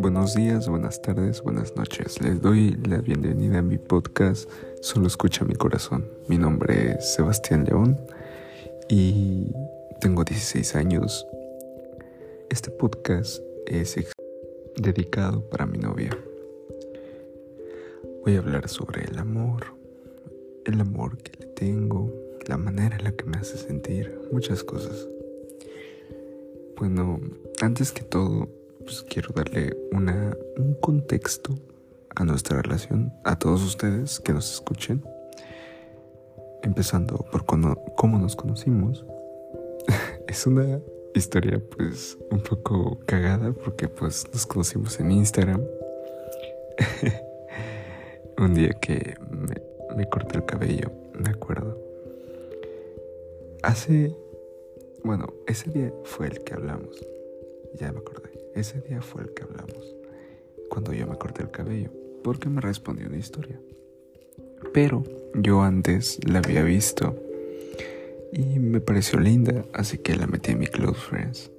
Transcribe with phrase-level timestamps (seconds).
[0.00, 2.20] buenos días, buenas tardes, buenas noches.
[2.20, 4.48] Les doy la bienvenida a mi podcast
[4.80, 6.08] Solo escucha mi corazón.
[6.28, 7.98] Mi nombre es Sebastián León
[8.88, 9.52] y
[10.00, 11.26] tengo 16 años.
[12.48, 13.96] Este podcast es
[14.76, 16.16] dedicado para mi novia.
[18.24, 19.64] Voy a hablar sobre el amor,
[20.64, 22.12] el amor que le tengo,
[22.46, 25.08] la manera en la que me hace sentir, muchas cosas.
[26.76, 27.20] Bueno,
[27.60, 28.48] antes que todo,
[28.88, 31.54] pues quiero darle una, un contexto
[32.16, 35.04] a nuestra relación, a todos ustedes que nos escuchen.
[36.62, 39.04] Empezando por cómo nos conocimos.
[40.26, 40.80] es una
[41.14, 45.62] historia pues un poco cagada porque pues nos conocimos en Instagram.
[48.38, 51.78] un día que me, me corté el cabello, me acuerdo.
[53.62, 54.16] Hace,
[55.04, 57.06] bueno, ese día fue el que hablamos.
[57.74, 58.47] Ya me acordé.
[58.58, 59.94] Ese día fue el que hablamos.
[60.68, 61.92] Cuando yo me corté el cabello.
[62.24, 63.60] Porque me respondió una historia.
[64.74, 67.14] Pero yo antes la había visto.
[68.32, 69.64] Y me pareció linda.
[69.72, 71.52] Así que la metí en mi close friends.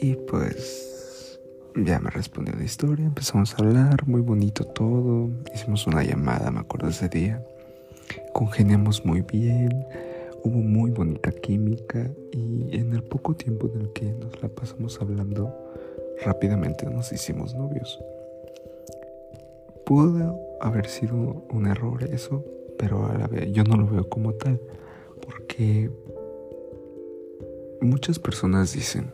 [0.00, 1.38] Y pues
[1.76, 3.04] ya me respondió la historia.
[3.04, 4.06] Empezamos a hablar.
[4.06, 5.28] Muy bonito todo.
[5.54, 7.44] Hicimos una llamada, me acuerdo ese día.
[8.32, 9.84] Congeniamos muy bien
[10.42, 15.00] hubo muy bonita química y en el poco tiempo en el que nos la pasamos
[15.00, 15.54] hablando,
[16.22, 17.98] rápidamente nos hicimos novios.
[19.84, 22.44] Pudo haber sido un error eso,
[22.78, 24.60] pero a la vez yo no lo veo como tal,
[25.20, 25.90] porque
[27.80, 29.12] muchas personas dicen,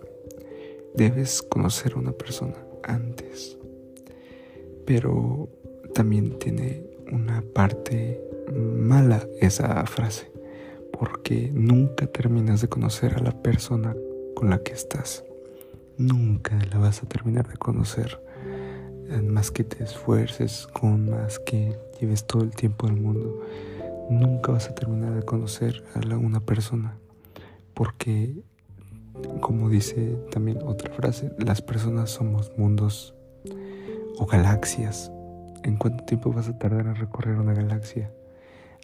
[0.95, 3.57] debes conocer a una persona antes,
[4.85, 5.49] pero
[5.95, 8.21] también tiene una parte
[8.53, 10.31] mala esa frase
[10.99, 13.95] porque nunca terminas de conocer a la persona
[14.35, 15.25] con la que estás.
[15.99, 18.21] Nunca la vas a terminar de conocer.
[19.09, 23.41] Eh, más que te esfuerces, con más que lleves todo el tiempo del mundo,
[24.11, 26.99] nunca vas a terminar de conocer a la, una persona.
[27.75, 28.43] Porque,
[29.41, 33.15] como dice también otra frase, las personas somos mundos
[34.19, 35.11] o galaxias.
[35.63, 38.13] ¿En cuánto tiempo vas a tardar en recorrer una galaxia?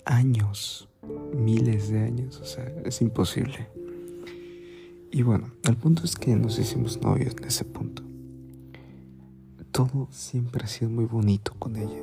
[0.05, 0.89] Años
[1.34, 3.69] miles de años, o sea, es imposible.
[5.15, 8.03] Y bueno, el punto es que nos hicimos novios en ese punto.
[9.71, 12.03] Todo siempre ha sido muy bonito con ella.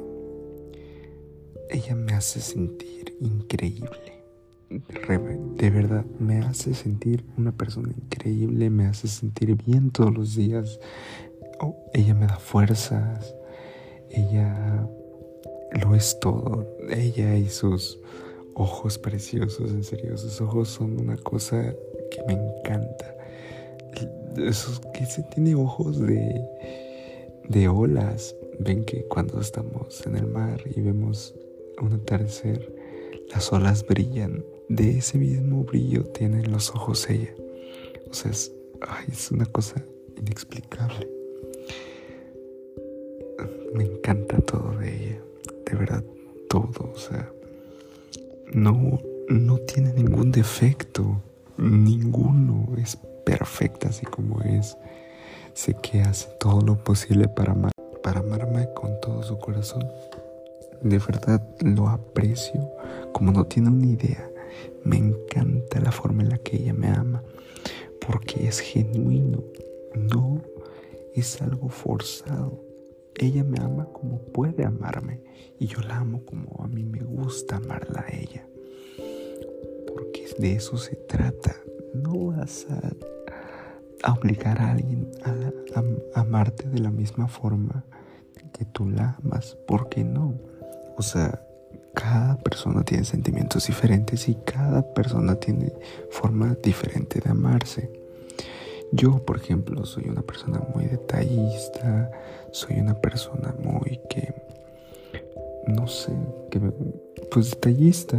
[1.71, 4.23] Ella me hace sentir increíble.
[4.69, 10.79] De verdad, me hace sentir una persona increíble, me hace sentir bien todos los días.
[11.59, 13.33] Oh, ella me da fuerzas,
[14.11, 14.87] ella
[15.81, 16.77] lo es todo.
[16.91, 17.99] Ella y sus
[18.53, 21.73] ojos preciosos, en serio, sus ojos son una cosa
[22.29, 23.15] me encanta.
[24.37, 26.45] Esos que se tiene ojos de,
[27.47, 28.35] de olas.
[28.59, 31.33] Ven que cuando estamos en el mar y vemos
[31.81, 32.73] un atardecer,
[33.33, 34.43] las olas brillan.
[34.67, 37.33] De ese mismo brillo tienen los ojos ella.
[38.09, 38.51] O sea, es,
[39.31, 39.83] una cosa
[40.15, 41.09] inexplicable.
[43.73, 45.21] Me encanta todo de ella.
[45.65, 46.03] De verdad,
[46.49, 46.91] todo.
[46.93, 47.31] O sea,
[48.53, 51.23] no, no tiene ningún defecto,
[51.59, 54.77] ninguno, es perfecta así como es.
[55.53, 57.55] Sé que hace todo lo posible para,
[58.01, 59.85] para amarme con todo su corazón.
[60.81, 62.69] De verdad lo aprecio
[63.11, 64.29] como no tiene una idea.
[64.83, 67.21] Me encanta la forma en la que ella me ama,
[68.05, 69.43] porque es genuino,
[69.93, 70.41] no
[71.13, 72.63] es algo forzado.
[73.15, 75.21] Ella me ama como puede amarme
[75.59, 78.48] y yo la amo como a mí me gusta amarla a ella.
[80.39, 81.53] De eso se trata.
[81.93, 87.83] No vas a, obligar a alguien a, amarte de la misma forma
[88.53, 89.57] que tú la amas.
[89.67, 90.33] ¿Por qué no?
[90.95, 91.41] O sea,
[91.93, 95.73] cada persona tiene sentimientos diferentes y cada persona tiene
[96.09, 97.91] forma diferente de amarse.
[98.93, 102.09] Yo, por ejemplo, soy una persona muy detallista,
[102.51, 104.33] soy una persona muy que,
[105.67, 106.13] no sé,
[106.49, 106.61] que
[107.29, 108.17] pues detallista,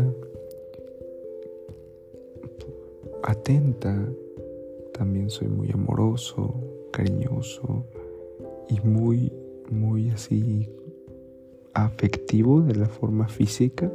[3.22, 3.96] atenta,
[4.92, 6.54] también soy muy amoroso,
[6.92, 7.86] cariñoso
[8.68, 9.32] y muy,
[9.70, 10.68] muy así
[11.74, 13.90] afectivo de la forma física.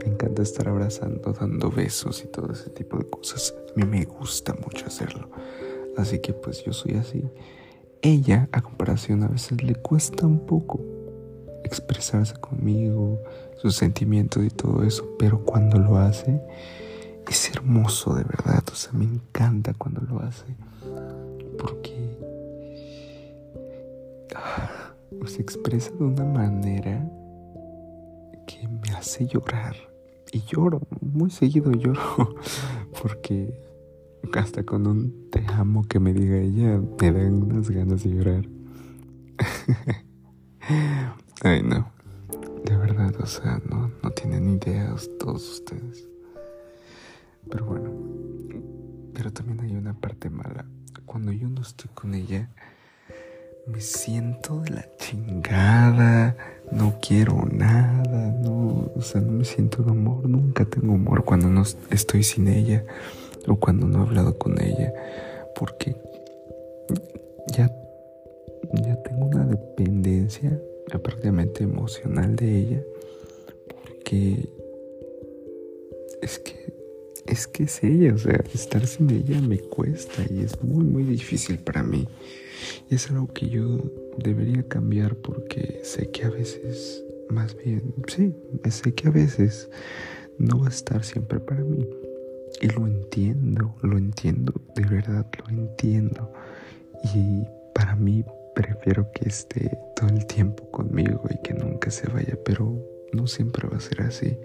[0.00, 3.54] Me encanta estar abrazando, dando besos y todo ese tipo de cosas.
[3.70, 5.28] A mí me gusta mucho hacerlo.
[5.96, 7.24] Así que pues yo soy así.
[8.02, 10.80] Ella, a comparación, a veces le cuesta un poco
[11.64, 13.20] expresarse conmigo,
[13.56, 16.40] sus sentimientos y todo eso, pero cuando lo hace,
[17.28, 18.64] es hermoso de verdad.
[18.70, 20.44] O sea, me encanta cuando lo hace.
[21.58, 21.96] Porque
[25.26, 27.08] se expresa de una manera
[28.46, 29.76] que me hace llorar.
[30.32, 32.34] Y lloro, muy seguido lloro,
[33.02, 33.54] porque
[34.34, 38.48] hasta con un te amo que me diga ella, me dan unas ganas de llorar.
[41.42, 41.90] Ay, no.
[42.64, 46.08] De verdad, o sea, no, no tienen ideas todos ustedes.
[47.50, 47.90] Pero bueno,
[49.14, 50.66] pero también hay una parte mala.
[51.04, 52.50] Cuando yo no estoy con ella,
[53.66, 56.36] me siento de la chingada,
[56.70, 61.48] no quiero nada, no, o sea, no me siento de amor, nunca tengo amor cuando
[61.48, 62.84] no estoy sin ella
[63.48, 64.92] o cuando no he hablado con ella,
[65.58, 65.96] porque
[67.48, 67.70] ya,
[68.72, 70.60] ya tengo una dependencia
[71.02, 72.82] prácticamente emocional de ella,
[73.68, 74.48] porque
[76.22, 76.75] es que
[77.26, 81.04] es que es ella, o sea, estar sin ella me cuesta y es muy muy
[81.04, 82.06] difícil para mí.
[82.90, 83.78] Es algo que yo
[84.18, 88.34] debería cambiar porque sé que a veces, más bien, sí,
[88.70, 89.68] sé que a veces
[90.38, 91.86] no va a estar siempre para mí.
[92.60, 96.32] Y lo entiendo, lo entiendo, de verdad lo entiendo.
[97.14, 97.44] Y
[97.74, 98.24] para mí
[98.54, 103.68] prefiero que esté todo el tiempo conmigo y que nunca se vaya, pero no siempre
[103.68, 104.38] va a ser así.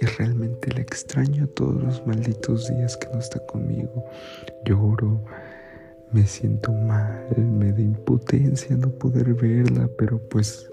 [0.00, 4.04] Y realmente la extraño todos los malditos días que no está conmigo.
[4.64, 5.22] Lloro,
[6.12, 10.70] me siento mal, me da impotencia no poder verla, pero pues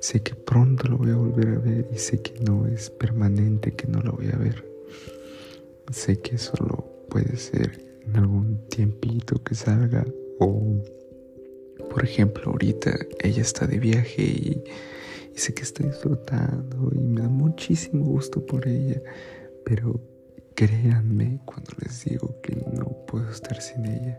[0.00, 3.72] sé que pronto lo voy a volver a ver y sé que no es permanente
[3.72, 4.64] que no lo voy a ver.
[5.92, 10.04] Sé que solo puede ser en algún tiempito que salga
[10.40, 10.82] o
[11.90, 14.64] por ejemplo ahorita ella está de viaje y,
[15.36, 19.00] y sé que está disfrutando y me da muchísimo gusto por ella,
[19.64, 20.00] pero
[20.54, 24.18] créanme cuando les digo que no puedo estar sin ella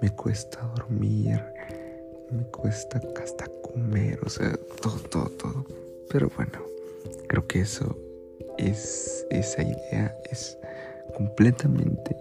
[0.00, 1.40] me cuesta dormir,
[2.30, 5.64] me cuesta hasta comer, o sea, todo, todo, todo.
[6.10, 6.60] Pero bueno,
[7.28, 7.98] creo que eso
[8.58, 10.56] es, esa idea es
[11.16, 12.16] completamente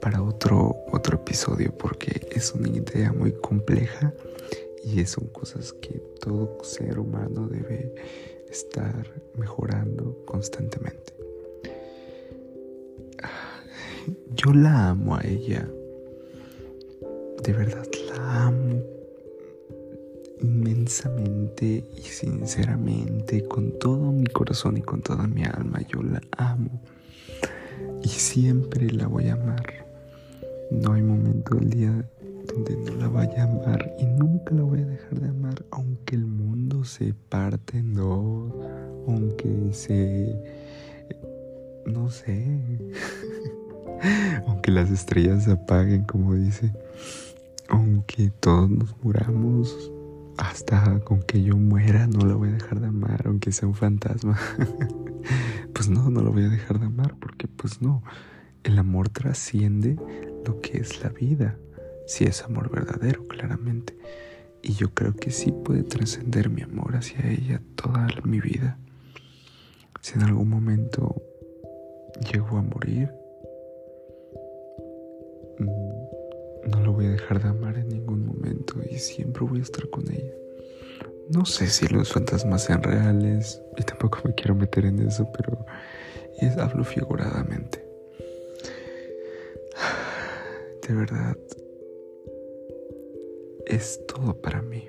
[0.00, 4.12] para otro, otro episodio porque es una idea muy compleja
[4.84, 7.94] y son cosas que todo ser humano debe
[8.50, 9.06] estar
[9.36, 11.14] mejorando constantemente.
[14.34, 15.68] Yo la amo a ella
[17.42, 18.82] de verdad la amo
[20.42, 26.82] inmensamente y sinceramente, con todo mi corazón y con toda mi alma, yo la amo
[28.02, 29.86] y siempre la voy a amar.
[30.70, 32.08] No hay momento del día
[32.76, 36.26] no la vaya a amar y nunca la voy a dejar de amar, aunque el
[36.26, 38.52] mundo se parte en dos,
[39.06, 40.34] aunque se...
[41.86, 42.60] no sé,
[44.46, 46.72] aunque las estrellas se apaguen, como dice
[47.70, 49.92] aunque todos nos muramos,
[50.36, 53.74] hasta con que yo muera no la voy a dejar de amar, aunque sea un
[53.74, 54.38] fantasma.
[55.72, 58.02] pues no, no lo voy a dejar de amar, porque pues no,
[58.64, 59.96] el amor trasciende
[60.44, 61.56] lo que es la vida,
[62.10, 63.96] si es amor verdadero, claramente.
[64.62, 68.78] Y yo creo que sí puede trascender mi amor hacia ella toda mi vida.
[70.00, 71.22] Si en algún momento
[72.32, 73.12] llego a morir,
[75.60, 79.62] mm, no lo voy a dejar de amar en ningún momento y siempre voy a
[79.62, 80.34] estar con ella.
[81.28, 85.64] No sé si los fantasmas sean reales y tampoco me quiero meter en eso, pero
[86.40, 87.84] es, hablo figuradamente.
[90.88, 91.36] De verdad,
[93.70, 94.88] es todo para mí.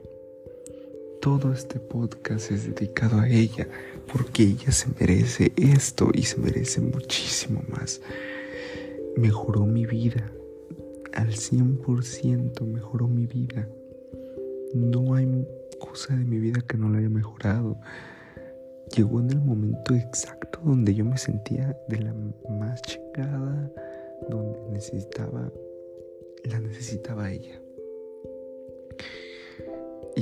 [1.21, 3.67] Todo este podcast es dedicado a ella,
[4.11, 8.01] porque ella se merece esto y se merece muchísimo más.
[9.15, 10.31] Mejoró mi vida,
[11.13, 13.69] al 100% mejoró mi vida.
[14.73, 15.47] No hay
[15.79, 17.79] cosa de mi vida que no la haya mejorado.
[18.95, 22.15] Llegó en el momento exacto donde yo me sentía de la
[22.49, 23.71] más chingada,
[24.27, 25.51] donde necesitaba,
[26.45, 27.60] la necesitaba ella.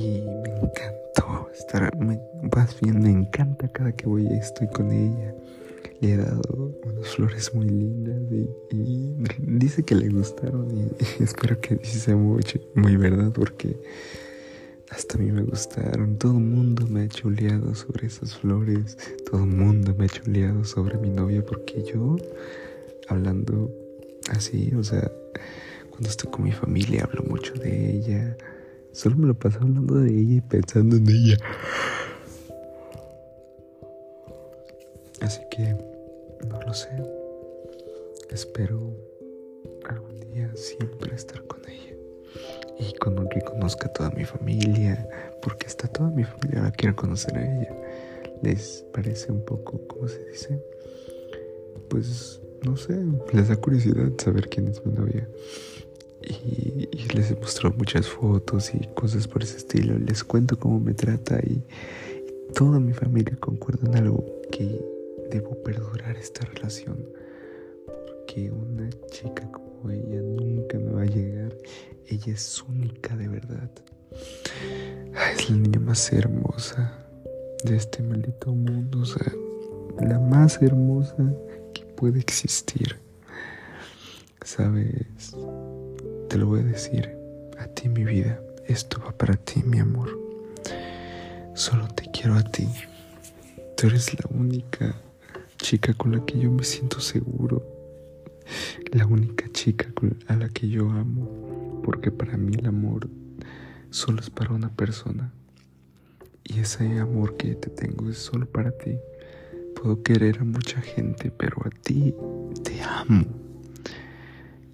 [0.10, 5.34] Y me encantó estar, más bien me encanta cada que voy estoy con ella
[6.02, 8.22] le he dado unas flores muy lindas
[8.72, 13.78] y, dice que le gustaron y, espero que sea mucho, muy verdad porque
[14.90, 16.18] hasta a mí me gustaron.
[16.18, 18.98] Todo el mundo me ha chuleado sobre esas flores,
[19.30, 22.16] todo el mundo me ha chuleado sobre mi novia porque yo,
[23.08, 23.70] hablando
[24.32, 25.12] así, o sea,
[25.90, 28.38] cuando estoy con mi familia hablo mucho de ella.
[29.00, 31.38] Solo me lo paso hablando de ella y pensando en ella.
[35.22, 35.74] Así que
[36.46, 36.90] no lo sé.
[38.30, 38.94] Espero
[39.88, 41.96] algún día siempre estar con ella.
[42.78, 45.08] y con que conozca toda mi familia,
[45.42, 47.74] porque está toda mi familia la quiero conocer a ella.
[48.44, 50.62] Les parece un poco, ¿cómo se dice?
[51.88, 53.00] Pues no sé,
[53.32, 55.26] les da curiosidad saber quién es mi novia.
[56.22, 59.98] Y, les he mostrado muchas fotos y cosas por ese estilo.
[59.98, 64.80] Les cuento cómo me trata y, y toda mi familia concuerda en algo que
[65.32, 67.04] debo perdurar esta relación.
[67.86, 71.56] Porque una chica como ella nunca me va a llegar.
[72.08, 73.70] Ella es única de verdad.
[75.38, 77.06] Es la niña más hermosa
[77.64, 79.02] de este maldito mundo.
[79.02, 79.32] O sea,
[80.02, 81.16] la más hermosa
[81.74, 82.98] que puede existir.
[84.44, 85.36] Sabes,
[86.30, 87.18] te lo voy a decir
[87.58, 88.40] a ti, mi vida.
[88.68, 90.16] Esto va para ti, mi amor.
[91.56, 92.68] Solo te quiero a ti.
[93.76, 94.96] Tú eres la única
[95.58, 97.66] chica con la que yo me siento seguro.
[98.92, 99.88] La única chica
[100.28, 101.82] a la que yo amo.
[101.84, 103.10] Porque para mí el amor
[103.90, 105.34] solo es para una persona.
[106.44, 109.00] Y ese amor que te tengo es solo para ti.
[109.76, 112.14] Puedo querer a mucha gente, pero a ti
[112.64, 113.49] te amo.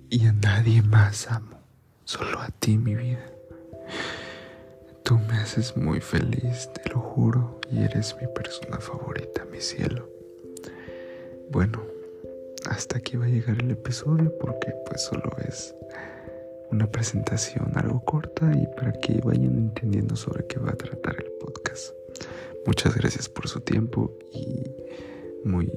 [0.09, 1.59] Y a nadie más amo.
[2.03, 3.25] Solo a ti, mi vida.
[5.03, 10.09] Tú me haces muy feliz, te lo juro, y eres mi persona favorita, mi cielo.
[11.51, 11.83] Bueno,
[12.69, 15.75] hasta aquí va a llegar el episodio porque pues solo es
[16.71, 21.31] una presentación algo corta y para que vayan entendiendo sobre qué va a tratar el
[21.39, 21.93] podcast.
[22.65, 24.63] Muchas gracias por su tiempo y
[25.47, 25.71] muy,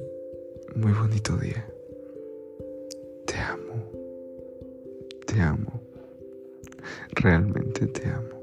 [0.75, 1.67] muy bonito día.
[3.27, 3.88] Te amo.
[5.29, 5.79] Te amo.
[7.11, 8.38] Realmente te amo.